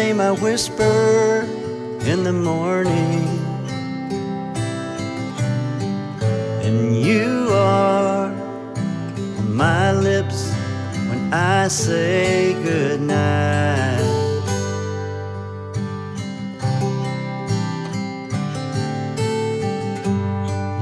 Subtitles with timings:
[0.00, 1.46] name I whisper
[2.06, 3.20] in the morning.
[6.66, 8.32] And you are
[9.40, 10.50] on my lips
[11.08, 14.00] when I say goodnight.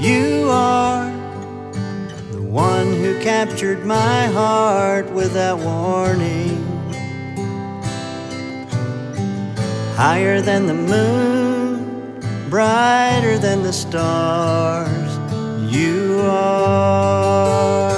[0.00, 1.04] You are
[2.30, 6.71] the one who captured my heart without warning.
[9.96, 15.18] Higher than the moon, brighter than the stars,
[15.72, 17.92] you are.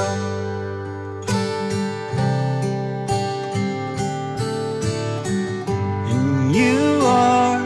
[6.10, 7.60] And you are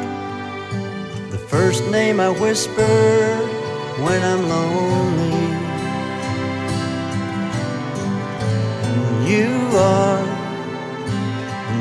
[1.30, 3.36] the first name I whisper
[4.04, 5.32] when I'm lonely.
[8.84, 10.22] And you are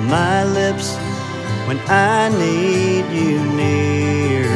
[0.07, 0.97] my lips
[1.67, 4.47] when I need you near.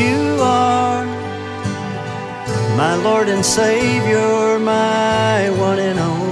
[0.00, 1.04] You are
[2.76, 6.22] my Lord and Savior, my one and only.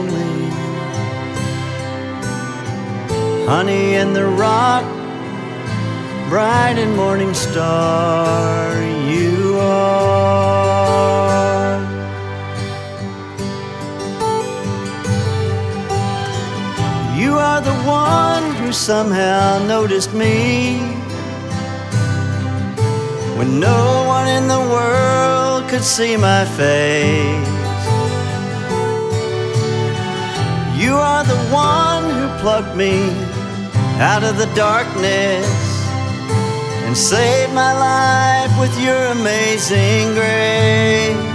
[3.48, 4.84] Honey in the rock,
[6.28, 8.59] bright and morning star,
[17.40, 20.78] are the one who somehow noticed me
[23.36, 27.48] when no one in the world could see my face.
[30.82, 33.10] You are the one who plucked me
[33.98, 35.46] out of the darkness
[36.84, 41.29] and saved my life with your amazing grace.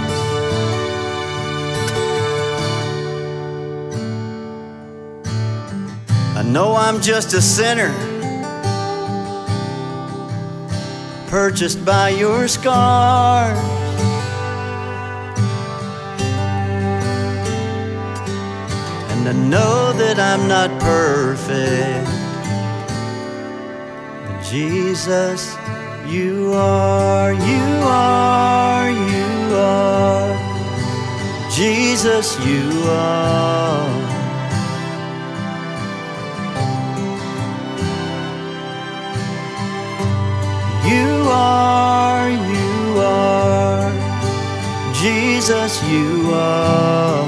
[6.46, 7.92] Know I'm just a sinner,
[11.28, 13.58] purchased by your scars.
[19.10, 22.06] And I know that I'm not perfect.
[24.26, 25.56] But Jesus,
[26.06, 31.50] you are, you are, you are.
[31.50, 34.25] Jesus, you are.
[41.36, 43.90] Are, you are,
[44.94, 47.26] Jesus, you are.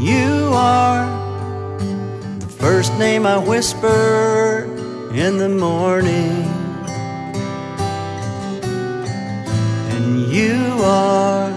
[0.00, 1.06] You are
[2.38, 4.64] the first name I whisper
[5.12, 6.44] in the morning.
[9.94, 11.50] And you are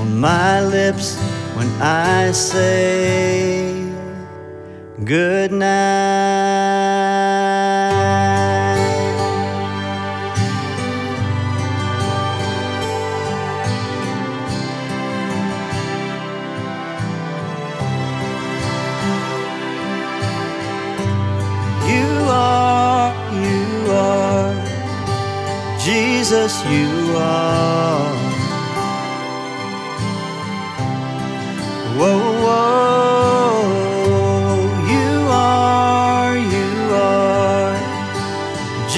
[0.00, 1.16] on my lips
[1.56, 3.81] when I say
[5.04, 5.72] good night.
[21.88, 24.54] You are, you are,
[25.78, 28.21] Jesus, you are.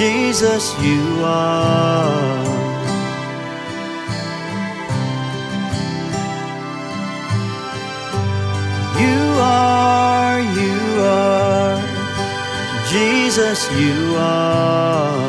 [0.05, 2.45] Jesus, you are.
[9.01, 11.81] You are, you are,
[12.93, 15.25] Jesus, you are.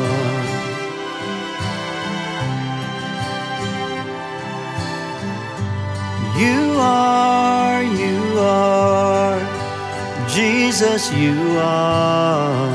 [6.36, 9.40] You are, you are,
[10.28, 12.65] Jesus, you are.